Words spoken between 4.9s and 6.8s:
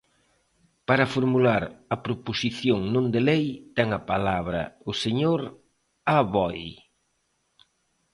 señor Aboi.